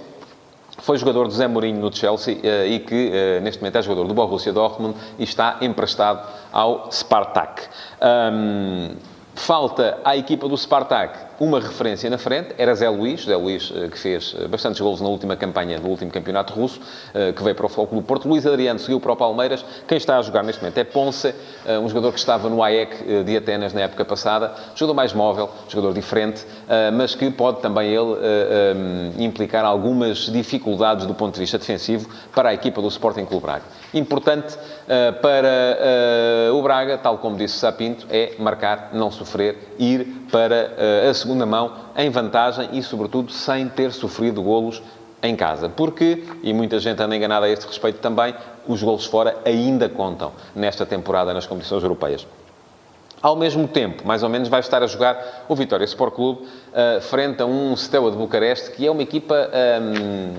foi 0.80 0.98
jogador 0.98 1.28
de 1.28 1.36
Zé 1.36 1.48
Mourinho 1.48 1.80
no 1.80 1.96
Chelsea 1.96 2.40
e 2.68 2.80
que 2.80 3.40
neste 3.42 3.62
momento 3.62 3.78
é 3.78 3.82
jogador 3.84 4.08
do 4.08 4.14
Borussia 4.14 4.52
Dortmund 4.52 4.96
e 5.20 5.24
está 5.24 5.58
emprestado 5.62 6.28
ao 6.52 6.92
Spartak. 6.92 7.64
Um, 8.02 9.17
falta 9.38 10.00
à 10.04 10.18
equipa 10.18 10.48
do 10.48 10.58
Spartak 10.58 11.27
uma 11.40 11.60
referência 11.60 12.10
na 12.10 12.18
frente, 12.18 12.56
era 12.58 12.74
Zé 12.74 12.90
Luís, 12.90 13.24
Zé 13.24 13.36
Luís 13.36 13.72
eh, 13.76 13.88
que 13.90 14.00
fez 14.00 14.36
eh, 14.40 14.48
bastantes 14.48 14.82
golos 14.82 15.02
na 15.02 15.08
última 15.08 15.36
campanha 15.36 15.80
do 15.80 15.88
último 15.88 16.10
campeonato 16.10 16.54
russo, 16.54 16.80
eh, 17.14 17.32
que 17.32 17.44
veio 17.44 17.56
para 17.56 17.68
o 17.68 17.70
Futebol 17.70 18.02
Porto. 18.02 18.28
Luís 18.28 18.46
Adriano 18.46 18.80
seguiu 18.80 19.00
para 19.00 19.12
o 19.12 19.16
Palmeiras. 19.16 19.64
Quem 19.88 19.98
está 19.98 20.18
a 20.18 20.22
jogar 20.22 20.44
neste 20.44 20.62
momento 20.62 20.78
é 20.80 20.84
Ponce, 20.84 21.34
um 21.82 21.88
jogador 21.88 22.12
que 22.12 22.20
estava 22.20 22.50
no 22.50 22.64
AEC 22.64 23.24
de 23.24 23.38
Atenas 23.38 23.74
na 23.74 23.82
época 23.82 24.04
passada, 24.06 24.54
jogador 24.76 24.96
mais 24.96 25.14
móvel, 25.14 25.50
jogador 25.68 25.94
diferente, 25.94 26.46
mas 26.94 27.14
que 27.14 27.30
pode 27.30 27.62
também 27.62 27.94
ele 27.94 28.16
implicar 29.18 29.66
algumas 29.66 30.32
dificuldades 30.32 31.06
do 31.06 31.14
ponto 31.14 31.34
de 31.36 31.42
vista 31.42 31.58
defensivo 31.58 32.10
para 32.34 32.50
a 32.50 32.54
equipa 32.54 32.82
do 32.82 32.88
Sporting 32.88 33.26
Clube 33.26 33.44
Braga. 33.44 33.64
Importante 33.94 34.58
para 35.22 36.54
o 36.54 36.62
Braga, 36.62 36.98
tal 36.98 37.18
como 37.18 37.38
disse 37.38 37.58
Sapinto, 37.58 38.08
é 38.10 38.34
marcar, 38.40 38.90
não 38.94 39.12
sofrer, 39.12 39.74
ir 39.78 40.06
para 40.32 40.72
a 41.10 41.14
segunda 41.14 41.27
mão 41.46 41.74
em 41.96 42.10
vantagem 42.10 42.70
e, 42.74 42.84
sobretudo, 42.84 43.32
sem 43.32 43.68
ter 43.70 43.92
sofrido 43.92 44.42
golos 44.42 44.82
em 45.22 45.36
casa. 45.36 45.70
Porque, 45.70 46.24
e 46.44 46.54
muita 46.54 46.80
gente 46.80 47.02
anda 47.02 47.16
enganada 47.16 47.46
a 47.46 47.50
este 47.50 47.66
respeito 47.66 48.00
também, 48.00 48.34
os 48.68 48.82
golos 48.84 49.06
fora 49.06 49.38
ainda 49.46 49.90
contam 49.90 50.32
nesta 50.56 50.86
temporada 50.86 51.34
nas 51.34 51.46
competições 51.46 51.84
europeias. 51.84 52.28
Ao 53.22 53.36
mesmo 53.36 53.68
tempo, 53.68 54.06
mais 54.06 54.22
ou 54.22 54.30
menos, 54.30 54.48
vai 54.48 54.60
estar 54.60 54.84
a 54.84 54.88
jogar 54.88 55.46
o 55.50 55.56
Vitória 55.56 55.84
Sport 55.86 56.14
Clube 56.14 56.42
uh, 56.44 57.02
frente 57.02 57.42
a 57.42 57.46
um 57.48 57.76
Steaua 57.76 58.12
de 58.12 58.18
Bucareste, 58.18 58.72
que 58.72 58.86
é 58.86 58.92
uma 58.92 59.02
equipa 59.02 59.50
um, 59.82 60.34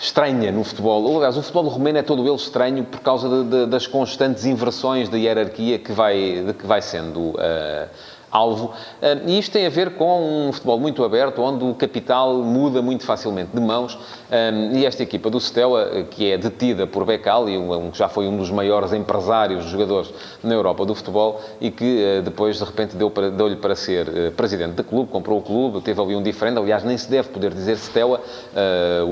estranha 0.00 0.52
no 0.52 0.62
futebol. 0.62 1.16
Aliás, 1.16 1.36
o 1.36 1.42
futebol 1.42 1.64
romeno 1.64 1.98
é 1.98 2.02
todo 2.02 2.24
ele 2.24 2.36
estranho 2.36 2.84
por 2.84 3.00
causa 3.00 3.28
de, 3.28 3.50
de, 3.50 3.66
das 3.66 3.86
constantes 3.88 4.44
inversões 4.44 5.08
da 5.08 5.18
hierarquia 5.18 5.78
que 5.80 5.90
vai, 5.90 6.44
de 6.46 6.52
que 6.52 6.66
vai 6.66 6.80
sendo... 6.80 7.30
Uh, 7.30 7.88
alvo. 8.30 8.72
Ah, 9.02 9.18
e 9.26 9.38
isto 9.38 9.52
tem 9.52 9.66
a 9.66 9.70
ver 9.70 9.96
com 9.96 10.48
um 10.48 10.52
futebol 10.52 10.78
muito 10.78 11.02
aberto, 11.04 11.42
onde 11.42 11.64
o 11.64 11.74
capital 11.74 12.34
muda 12.34 12.80
muito 12.80 13.04
facilmente 13.04 13.50
de 13.52 13.60
mãos. 13.60 13.98
Ah, 14.30 14.50
e 14.72 14.86
esta 14.86 15.02
equipa 15.02 15.28
do 15.28 15.40
Steaua, 15.40 16.04
que 16.10 16.30
é 16.30 16.38
detida 16.38 16.86
por 16.86 17.04
Becali, 17.04 17.58
que 17.92 17.98
já 17.98 18.08
foi 18.08 18.26
um 18.26 18.36
dos 18.36 18.50
maiores 18.50 18.92
empresários, 18.92 19.64
jogadores 19.64 20.12
na 20.42 20.54
Europa 20.54 20.84
do 20.84 20.94
futebol, 20.94 21.40
e 21.60 21.70
que 21.70 22.18
ah, 22.18 22.22
depois, 22.22 22.58
de 22.58 22.64
repente, 22.64 22.96
deu-lhe 22.96 23.12
para, 23.12 23.30
deu 23.30 23.56
para 23.56 23.74
ser 23.74 24.32
presidente 24.32 24.74
do 24.74 24.84
clube, 24.84 25.10
comprou 25.10 25.38
o 25.38 25.42
clube, 25.42 25.80
teve 25.80 26.00
ali 26.00 26.14
um 26.14 26.22
diferente. 26.22 26.58
Aliás, 26.58 26.84
nem 26.84 26.96
se 26.96 27.10
deve 27.10 27.28
poder 27.28 27.52
dizer 27.52 27.76
Steaua. 27.76 28.20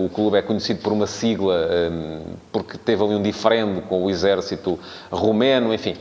O 0.04 0.08
clube 0.08 0.36
é 0.36 0.42
conhecido 0.42 0.80
por 0.80 0.92
uma 0.92 1.06
sigla, 1.06 1.68
porque 2.52 2.78
teve 2.78 3.02
ali 3.02 3.14
um 3.14 3.22
diferendo 3.22 3.82
com 3.82 4.04
o 4.04 4.10
exército 4.10 4.78
romeno, 5.10 5.72
enfim. 5.72 5.96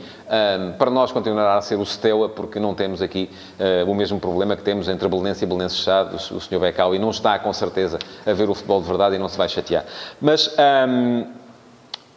Para 0.76 0.90
nós 0.90 1.10
continuará 1.10 1.56
a 1.56 1.62
ser 1.62 1.76
o 1.76 1.86
Steaua, 1.86 2.28
porque 2.28 2.60
não 2.60 2.74
temos 2.74 3.00
aqui 3.00 3.30
uh, 3.58 3.90
o 3.90 3.94
mesmo 3.94 4.20
problema 4.20 4.54
que 4.56 4.62
temos 4.62 4.86
entre 4.88 5.08
Belenense 5.08 5.44
e 5.44 5.46
Belenense 5.46 5.76
Chade, 5.76 6.14
o, 6.14 6.36
o 6.36 6.40
Sr. 6.40 6.58
Becau, 6.58 6.94
e 6.94 6.98
não 6.98 7.10
está, 7.10 7.38
com 7.38 7.52
certeza, 7.52 7.98
a 8.26 8.32
ver 8.32 8.50
o 8.50 8.54
futebol 8.54 8.80
de 8.80 8.86
verdade 8.86 9.07
e 9.14 9.18
não 9.18 9.28
se 9.28 9.36
vai 9.36 9.48
chatear. 9.48 9.84
Mas 10.20 10.54
um, 10.88 11.26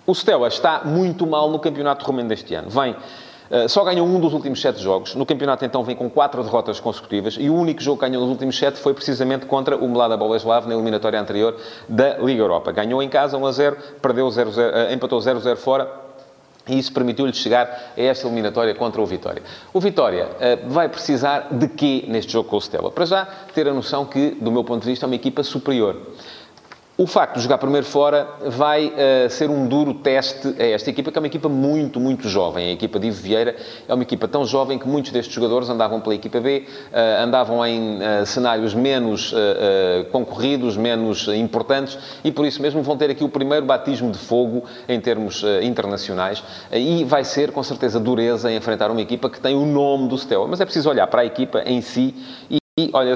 o 0.05 0.15
Steaua 0.15 0.47
está 0.47 0.81
muito 0.83 1.25
mal 1.27 1.49
no 1.49 1.59
campeonato 1.59 2.05
romeno 2.05 2.29
deste 2.29 2.53
ano. 2.55 2.69
Vem... 2.69 2.95
Uh, 3.51 3.67
só 3.67 3.83
ganhou 3.83 4.07
um 4.07 4.17
dos 4.17 4.33
últimos 4.33 4.61
sete 4.61 4.81
jogos. 4.81 5.13
No 5.13 5.25
campeonato, 5.25 5.65
então, 5.65 5.83
vem 5.83 5.93
com 5.93 6.09
quatro 6.09 6.41
derrotas 6.41 6.79
consecutivas. 6.79 7.35
E 7.37 7.49
o 7.49 7.53
único 7.53 7.81
jogo 7.81 7.99
que 7.99 8.07
ganhou 8.07 8.21
nos 8.21 8.31
últimos 8.31 8.57
sete 8.57 8.79
foi 8.79 8.93
precisamente 8.93 9.45
contra 9.45 9.75
o 9.75 9.89
Melada 9.89 10.15
Boleslav 10.15 10.65
na 10.69 10.73
eliminatória 10.73 11.19
anterior 11.19 11.57
da 11.89 12.17
Liga 12.19 12.41
Europa. 12.41 12.71
Ganhou 12.71 13.03
em 13.03 13.09
casa 13.09 13.37
1 13.37 13.45
a 13.45 13.51
0, 13.51 13.77
perdeu 14.01 14.31
0 14.31 14.51
-0, 14.51 14.57
uh, 14.57 14.93
empatou 14.93 15.19
0-0 15.19 15.57
fora 15.57 15.91
e 16.67 16.77
isso 16.77 16.93
permitiu-lhe 16.93 17.33
chegar 17.33 17.91
a 17.97 18.01
esta 18.01 18.25
eliminatória 18.25 18.73
contra 18.73 19.01
o 19.01 19.05
Vitória. 19.05 19.43
O 19.73 19.81
Vitória 19.81 20.27
uh, 20.27 20.69
vai 20.69 20.87
precisar 20.87 21.47
de 21.51 21.67
quê 21.67 22.05
neste 22.07 22.31
jogo 22.31 22.47
com 22.47 22.55
o 22.55 22.61
Stella? 22.61 22.89
Para 22.89 23.05
já, 23.05 23.25
ter 23.53 23.67
a 23.67 23.73
noção 23.73 24.05
que, 24.05 24.31
do 24.39 24.51
meu 24.51 24.63
ponto 24.63 24.83
de 24.83 24.89
vista, 24.89 25.05
é 25.05 25.07
uma 25.07 25.15
equipa 25.15 25.43
superior. 25.43 25.97
O 27.01 27.07
facto 27.07 27.37
de 27.37 27.41
jogar 27.41 27.57
primeiro 27.57 27.87
fora 27.87 28.29
vai 28.45 28.85
uh, 28.85 29.27
ser 29.27 29.49
um 29.49 29.67
duro 29.67 29.91
teste 29.91 30.53
a 30.59 30.65
esta 30.67 30.87
equipa, 30.87 31.11
que 31.11 31.17
é 31.17 31.21
uma 31.21 31.25
equipa 31.25 31.49
muito, 31.49 31.99
muito 31.99 32.29
jovem. 32.29 32.69
A 32.69 32.71
equipa 32.73 32.99
de 32.99 33.07
Ivo 33.07 33.23
Vieira 33.23 33.55
é 33.87 33.93
uma 33.93 34.03
equipa 34.03 34.27
tão 34.27 34.45
jovem 34.45 34.77
que 34.77 34.87
muitos 34.87 35.11
destes 35.11 35.33
jogadores 35.33 35.67
andavam 35.67 35.99
pela 35.99 36.13
equipa 36.13 36.39
B, 36.39 36.67
uh, 36.91 37.23
andavam 37.23 37.65
em 37.65 37.97
uh, 37.97 38.23
cenários 38.23 38.75
menos 38.75 39.33
concorridos, 40.11 40.77
menos 40.77 41.27
importantes 41.27 41.97
e 42.23 42.31
por 42.31 42.45
isso 42.45 42.61
mesmo 42.61 42.81
vão 42.83 42.97
ter 42.97 43.09
aqui 43.09 43.23
o 43.23 43.29
primeiro 43.29 43.65
batismo 43.65 44.11
de 44.11 44.17
fogo 44.17 44.63
em 44.87 44.99
termos 44.99 45.43
internacionais 45.63 46.43
e 46.71 47.03
vai 47.03 47.23
ser 47.23 47.51
com 47.51 47.63
certeza 47.63 47.99
dureza 47.99 48.51
enfrentar 48.51 48.91
uma 48.91 49.01
equipa 49.01 49.29
que 49.29 49.39
tem 49.39 49.55
o 49.55 49.65
nome 49.65 50.07
do 50.07 50.17
Steaua. 50.17 50.47
Mas 50.47 50.61
é 50.61 50.65
preciso 50.65 50.89
olhar 50.89 51.07
para 51.07 51.21
a 51.21 51.25
equipa 51.25 51.63
em 51.65 51.81
si 51.81 52.13
e 52.49 52.89
olha, 52.93 53.15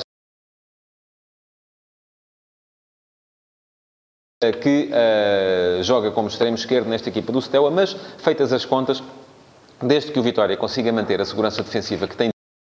que 4.51 4.89
uh, 4.91 5.83
joga 5.83 6.11
como 6.11 6.27
extremo 6.27 6.55
esquerdo 6.55 6.87
nesta 6.87 7.09
equipa 7.09 7.31
do 7.31 7.41
Steaua, 7.41 7.71
mas 7.71 7.95
feitas 8.17 8.51
as 8.51 8.65
contas, 8.65 9.01
desde 9.81 10.11
que 10.11 10.19
o 10.19 10.23
Vitória 10.23 10.55
consiga 10.57 10.91
manter 10.91 11.21
a 11.21 11.25
segurança 11.25 11.61
defensiva 11.63 12.07
que 12.07 12.15
tem, 12.15 12.29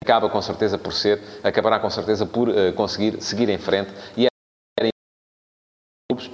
acaba 0.04 0.30
com 0.30 0.42
certeza 0.42 0.78
por 0.78 0.94
ser, 0.94 1.22
acabará 1.44 1.80
com 1.80 1.90
certeza 1.90 2.26
por 2.26 2.50
uh, 2.50 2.74
conseguir 2.74 3.22
seguir 3.22 3.50
em 3.50 3.58
frente 3.58 3.92
e 4.18 4.26
é 4.26 4.30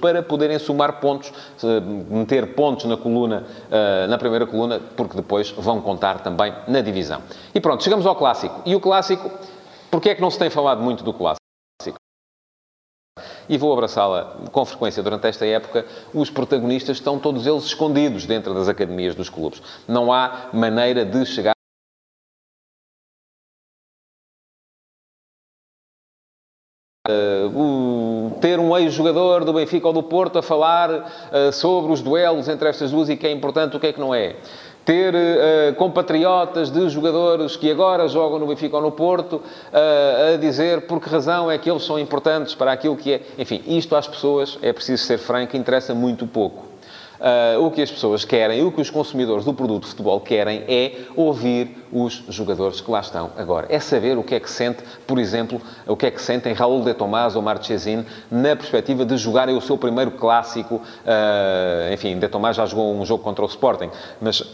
para 0.00 0.22
poderem 0.22 0.58
somar 0.58 1.00
pontos, 1.00 1.32
meter 2.10 2.54
pontos 2.54 2.84
na 2.84 2.96
coluna, 2.96 3.44
na 4.08 4.18
primeira 4.18 4.46
coluna, 4.46 4.80
porque 4.96 5.16
depois 5.16 5.50
vão 5.52 5.80
contar 5.80 6.20
também 6.20 6.52
na 6.68 6.80
divisão. 6.80 7.22
E 7.54 7.60
pronto, 7.60 7.82
chegamos 7.82 8.06
ao 8.06 8.14
clássico. 8.14 8.62
E 8.66 8.74
o 8.74 8.80
clássico, 8.80 9.30
porque 9.90 10.10
é 10.10 10.14
que 10.14 10.20
não 10.20 10.30
se 10.30 10.38
tem 10.38 10.50
falado 10.50 10.82
muito 10.82 11.02
do 11.02 11.12
clássico? 11.12 11.45
E 13.48 13.56
vou 13.56 13.72
abraçá-la 13.72 14.36
com 14.52 14.64
frequência 14.64 15.02
durante 15.02 15.26
esta 15.26 15.46
época, 15.46 15.86
os 16.12 16.30
protagonistas 16.30 16.96
estão 16.96 17.18
todos 17.18 17.46
eles 17.46 17.64
escondidos 17.64 18.26
dentro 18.26 18.54
das 18.54 18.68
academias 18.68 19.14
dos 19.14 19.28
clubes. 19.28 19.62
Não 19.86 20.12
há 20.12 20.48
maneira 20.52 21.04
de 21.04 21.24
chegar. 21.26 21.54
Uh, 27.08 28.32
ter 28.40 28.58
um 28.58 28.76
ex-jogador 28.76 29.44
do 29.44 29.52
Benfica 29.52 29.86
ou 29.86 29.92
do 29.92 30.02
Porto 30.02 30.40
a 30.40 30.42
falar 30.42 30.90
uh, 30.90 31.52
sobre 31.52 31.92
os 31.92 32.02
duelos 32.02 32.48
entre 32.48 32.68
estas 32.68 32.90
duas 32.90 33.08
e 33.08 33.16
que 33.16 33.26
é 33.26 33.30
importante, 33.30 33.76
o 33.76 33.80
que 33.80 33.86
é 33.86 33.92
que 33.92 34.00
não 34.00 34.12
é 34.12 34.34
ter 34.86 35.12
uh, 35.12 35.74
compatriotas 35.74 36.70
de 36.70 36.88
jogadores 36.88 37.56
que 37.56 37.68
agora 37.68 38.06
jogam 38.06 38.38
no 38.38 38.46
Benfica 38.46 38.76
ou 38.76 38.82
no 38.82 38.92
Porto 38.92 39.36
uh, 39.36 40.34
a 40.34 40.36
dizer 40.36 40.82
por 40.82 41.00
que 41.00 41.10
razão 41.10 41.50
é 41.50 41.58
que 41.58 41.68
eles 41.68 41.82
são 41.82 41.98
importantes 41.98 42.54
para 42.54 42.70
aquilo 42.70 42.96
que 42.96 43.14
é. 43.14 43.20
Enfim, 43.36 43.60
isto 43.66 43.96
às 43.96 44.06
pessoas, 44.06 44.56
é 44.62 44.72
preciso 44.72 45.02
ser 45.02 45.18
franco, 45.18 45.56
interessa 45.56 45.92
muito 45.92 46.24
pouco. 46.24 46.64
Uh, 47.16 47.64
o 47.64 47.70
que 47.70 47.82
as 47.82 47.90
pessoas 47.90 48.24
querem, 48.24 48.62
o 48.62 48.70
que 48.70 48.80
os 48.80 48.90
consumidores 48.90 49.44
do 49.44 49.52
produto 49.52 49.84
de 49.84 49.88
futebol 49.88 50.20
querem 50.20 50.62
é 50.68 51.00
ouvir 51.16 51.84
os 51.90 52.22
jogadores 52.28 52.80
que 52.80 52.90
lá 52.90 53.00
estão 53.00 53.30
agora. 53.36 53.66
É 53.70 53.80
saber 53.80 54.16
o 54.18 54.22
que 54.22 54.34
é 54.34 54.40
que 54.40 54.50
sente, 54.50 54.84
por 55.04 55.18
exemplo, 55.18 55.60
o 55.86 55.96
que 55.96 56.06
é 56.06 56.10
que 56.12 56.22
sentem 56.22 56.52
Raul 56.52 56.84
de 56.84 56.94
Tomás 56.94 57.34
ou 57.34 57.42
Marchesín 57.42 58.04
na 58.30 58.54
perspectiva 58.54 59.04
de 59.04 59.16
jogarem 59.16 59.56
o 59.56 59.60
seu 59.60 59.76
primeiro 59.78 60.12
clássico. 60.12 60.76
Uh, 60.76 61.92
enfim, 61.92 62.18
de 62.18 62.28
Tomás 62.28 62.54
já 62.54 62.66
jogou 62.66 62.94
um 62.94 63.04
jogo 63.04 63.24
contra 63.24 63.42
o 63.42 63.48
Sporting, 63.48 63.90
mas 64.20 64.44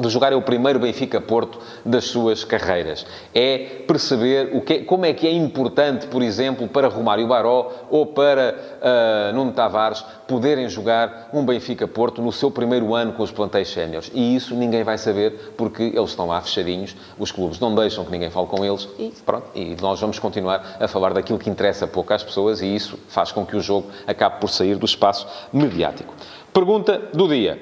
de 0.00 0.08
jogar 0.08 0.32
é 0.32 0.36
o 0.36 0.42
primeiro 0.42 0.78
Benfica-Porto 0.78 1.58
das 1.84 2.04
suas 2.04 2.44
carreiras. 2.44 3.06
É 3.34 3.82
perceber 3.86 4.50
o 4.54 4.60
que, 4.60 4.80
como 4.80 5.04
é 5.04 5.12
que 5.12 5.26
é 5.26 5.32
importante, 5.32 6.06
por 6.06 6.22
exemplo, 6.22 6.68
para 6.68 6.88
Romário 6.88 7.26
Baró 7.26 7.72
ou 7.90 8.06
para 8.06 8.54
uh, 8.80 9.34
Nuno 9.34 9.52
Tavares 9.52 10.04
poderem 10.26 10.68
jogar 10.68 11.30
um 11.32 11.44
Benfica-Porto 11.44 12.20
no 12.20 12.30
seu 12.30 12.50
primeiro 12.50 12.94
ano 12.94 13.12
com 13.12 13.22
os 13.22 13.30
plantéis 13.30 13.68
séniores. 13.70 14.10
E 14.14 14.36
isso 14.36 14.54
ninguém 14.54 14.84
vai 14.84 14.98
saber 14.98 15.54
porque 15.56 15.82
eles 15.82 16.10
estão 16.10 16.26
lá 16.26 16.40
fechadinhos, 16.40 16.94
os 17.18 17.32
clubes 17.32 17.58
não 17.58 17.74
deixam 17.74 18.04
que 18.04 18.10
ninguém 18.10 18.30
fale 18.30 18.46
com 18.46 18.64
eles 18.64 18.88
e 18.98 19.12
pronto. 19.24 19.46
E 19.54 19.76
nós 19.80 20.00
vamos 20.00 20.18
continuar 20.18 20.76
a 20.78 20.86
falar 20.86 21.14
daquilo 21.14 21.38
que 21.38 21.48
interessa 21.48 21.86
pouco 21.86 22.12
às 22.12 22.22
pessoas 22.22 22.60
e 22.60 22.74
isso 22.74 22.98
faz 23.08 23.32
com 23.32 23.44
que 23.44 23.56
o 23.56 23.60
jogo 23.60 23.88
acabe 24.06 24.40
por 24.40 24.50
sair 24.50 24.76
do 24.76 24.84
espaço 24.84 25.26
mediático. 25.52 26.14
Pergunta 26.52 26.98
do 27.12 27.28
dia. 27.28 27.58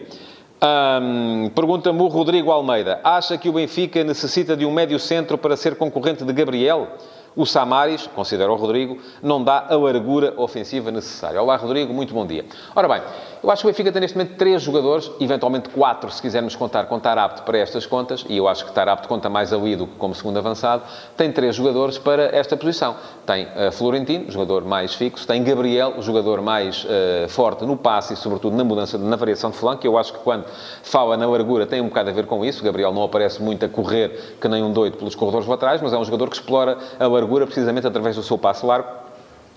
Um, 0.62 1.50
Pergunta-me 1.50 2.00
o 2.00 2.06
Rodrigo 2.06 2.50
Almeida. 2.50 3.00
Acha 3.04 3.36
que 3.36 3.48
o 3.48 3.52
Benfica 3.52 4.02
necessita 4.02 4.56
de 4.56 4.64
um 4.64 4.72
médio 4.72 4.98
centro 4.98 5.36
para 5.36 5.56
ser 5.56 5.76
concorrente 5.76 6.24
de 6.24 6.32
Gabriel? 6.32 6.88
O 7.36 7.44
Samaris, 7.44 8.06
considera 8.06 8.50
o 8.50 8.56
Rodrigo, 8.56 8.96
não 9.22 9.44
dá 9.44 9.66
a 9.68 9.76
largura 9.76 10.32
ofensiva 10.38 10.90
necessária. 10.90 11.40
Olá, 11.42 11.54
Rodrigo, 11.56 11.92
muito 11.92 12.14
bom 12.14 12.24
dia. 12.24 12.46
Ora 12.74 12.88
bem, 12.88 13.02
eu 13.42 13.50
acho 13.50 13.60
que 13.60 13.68
o 13.68 13.70
Benfica 13.70 13.92
tem 13.92 14.00
neste 14.00 14.16
momento 14.16 14.38
três 14.38 14.62
jogadores, 14.62 15.10
eventualmente 15.20 15.68
quatro, 15.68 16.10
se 16.10 16.22
quisermos 16.22 16.56
contar 16.56 16.86
com 16.86 16.98
Tarapto 16.98 17.42
para 17.42 17.58
estas 17.58 17.84
contas, 17.84 18.24
e 18.26 18.38
eu 18.38 18.48
acho 18.48 18.64
que 18.64 18.72
Tarapto 18.72 19.06
conta 19.06 19.28
mais 19.28 19.52
ali 19.52 19.76
do 19.76 19.86
que 19.86 19.96
como 19.96 20.14
segundo 20.14 20.38
avançado, 20.38 20.82
tem 21.14 21.30
três 21.30 21.54
jogadores 21.54 21.98
para 21.98 22.34
esta 22.34 22.56
posição. 22.56 22.96
Tem 23.26 23.44
uh, 23.44 23.70
Florentino, 23.70 24.30
jogador 24.30 24.64
mais 24.64 24.94
fixo, 24.94 25.26
tem 25.26 25.44
Gabriel, 25.44 26.00
jogador 26.00 26.40
mais 26.40 26.84
uh, 26.84 27.28
forte 27.28 27.66
no 27.66 27.76
passe 27.76 28.14
e, 28.14 28.16
sobretudo, 28.16 28.56
na 28.56 28.64
mudança, 28.64 28.96
na 28.96 29.14
variação 29.14 29.50
de 29.50 29.58
flanco, 29.58 29.86
eu 29.86 29.98
acho 29.98 30.14
que 30.14 30.20
quando 30.20 30.46
fala 30.82 31.18
na 31.18 31.26
largura 31.26 31.66
tem 31.66 31.82
um 31.82 31.88
bocado 31.88 32.08
a 32.08 32.12
ver 32.14 32.24
com 32.24 32.42
isso. 32.42 32.64
Gabriel 32.64 32.94
não 32.94 33.02
aparece 33.02 33.42
muito 33.42 33.62
a 33.62 33.68
correr 33.68 34.36
que 34.40 34.48
nem 34.48 34.62
um 34.62 34.72
doido 34.72 34.96
pelos 34.96 35.14
corredores 35.14 35.46
laterais, 35.46 35.82
mas 35.82 35.92
é 35.92 35.98
um 35.98 36.04
jogador 36.04 36.30
que 36.30 36.36
explora 36.36 36.78
a 36.98 37.06
largura 37.06 37.25
largura 37.26 37.44
precisamente 37.44 37.86
através 37.86 38.14
do 38.14 38.22
seu 38.22 38.38
passo 38.38 38.64
largo 38.66 39.05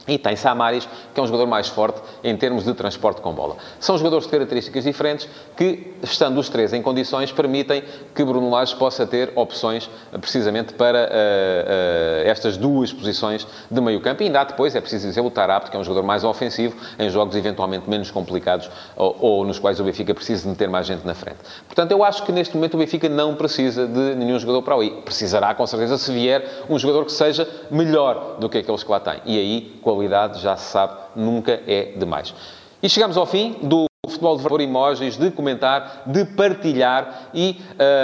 e 0.10 0.18
tem 0.18 0.36
Samaris, 0.36 0.88
que 1.14 1.20
é 1.20 1.24
um 1.24 1.28
jogador 1.28 1.48
mais 1.48 1.68
forte 1.68 2.02
em 2.24 2.36
termos 2.36 2.64
de 2.64 2.74
transporte 2.74 3.22
com 3.22 3.32
bola. 3.32 3.58
São 3.80 3.98
jogadores 3.98 4.26
de 4.26 4.32
características 4.32 4.84
diferentes 4.84 5.28
que, 5.56 5.94
estando 6.02 6.40
os 6.40 6.50
três 6.50 6.74
em 6.74 6.82
condições, 6.82 7.32
permitem 7.32 7.84
que 8.16 8.24
Bruno 8.24 8.50
Lage 8.50 8.76
possa 8.76 9.06
ter 9.06 9.32
opções 9.36 9.90
precisamente 10.20 10.74
para 10.74 10.98
uh, 10.98 11.04
uh, 11.04 12.28
estas 12.28 12.58
duas 12.58 12.92
posições 12.92 13.48
de 13.70 13.82
meio 13.82 14.02
campo. 14.02 14.24
E 14.24 14.26
ainda 14.26 14.42
há 14.42 14.44
depois, 14.44 14.76
é 14.76 14.82
preciso 14.82 15.08
dizer, 15.08 15.22
o 15.22 15.30
Tarapto, 15.30 15.70
que 15.70 15.78
é 15.78 15.80
um 15.80 15.84
jogador 15.84 16.06
mais 16.06 16.24
ofensivo, 16.24 16.76
em 16.98 17.10
jogos 17.10 17.36
eventualmente 17.36 17.90
menos 17.90 18.10
complicados 18.10 18.70
ou, 18.96 19.16
ou 19.20 19.46
nos 19.46 19.60
quais 19.60 19.80
o 19.80 19.84
Benfica 19.84 20.14
precisa 20.14 20.44
de 20.44 20.50
meter 20.50 20.68
mais 20.68 20.88
gente 20.88 21.06
na 21.06 21.14
frente. 21.14 21.38
Portanto, 21.68 21.92
eu 21.92 22.04
acho 22.04 22.24
que 22.24 22.32
neste 22.32 22.56
momento 22.56 22.74
o 22.74 22.78
Benfica 22.78 23.08
não 23.08 23.36
precisa 23.36 23.86
de 23.86 24.16
nenhum 24.16 24.40
jogador 24.40 24.62
para 24.62 24.76
ali. 24.76 24.90
Precisará, 25.06 25.54
com 25.54 25.68
certeza, 25.68 25.98
se 25.98 26.12
vier 26.12 26.66
um 26.70 26.80
jogador 26.80 27.06
que 27.06 27.12
seja 27.12 27.48
melhor 27.70 28.38
do 28.40 28.50
que 28.50 28.58
aqueles 28.58 28.84
que 28.84 28.92
lá 28.92 29.00
têm. 29.00 29.22
E 29.26 29.38
aí, 29.38 29.80
qualidade, 30.00 30.42
já 30.42 30.56
se 30.56 30.72
sabe, 30.72 30.94
nunca 31.16 31.52
é 31.68 31.94
demais. 31.98 32.34
E 32.82 32.88
chegamos 32.88 33.18
ao 33.18 33.26
fim 33.26 33.58
do 33.62 33.86
futebol 34.08 34.38
de 34.38 34.44
valor, 34.44 34.62
emojis, 34.62 35.18
de 35.18 35.30
comentar, 35.30 36.04
de 36.06 36.24
partilhar 36.24 37.30
e 37.34 37.60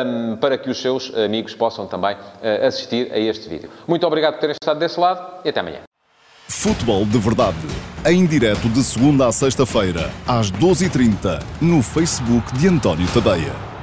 um, 0.06 0.36
para 0.36 0.58
que 0.58 0.70
os 0.70 0.80
seus 0.80 1.14
amigos 1.16 1.56
possam 1.56 1.88
também 1.88 2.16
uh, 2.16 2.68
assistir 2.68 3.12
a 3.12 3.18
este 3.18 3.48
vídeo. 3.48 3.70
Muito 3.88 4.06
obrigado 4.06 4.34
por 4.34 4.42
terem 4.42 4.56
estado 4.62 4.78
desse 4.78 5.00
lado 5.00 5.26
e 5.46 5.50
até 5.50 5.62
amanhã. 5.62 5.80
Futebol 6.48 7.06
de 7.06 7.18
Verdade, 7.18 7.58
em 8.06 8.26
direto 8.26 8.70
de 8.70 8.84
segunda 8.84 9.28
a 9.28 9.32
sexta-feira, 9.32 10.12
às 10.28 10.52
12h30, 10.52 11.42
no 11.62 11.82
Facebook 11.82 12.54
de 12.56 12.68
António 12.68 13.08
Tadeia. 13.14 13.75